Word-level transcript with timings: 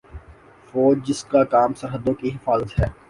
فوج 0.69 0.97
جس 1.07 1.23
کا 1.31 1.43
کام 1.51 1.73
سرحدوں 1.81 2.13
کی 2.13 2.29
حفاظت 2.29 2.79
ہے 2.79 2.85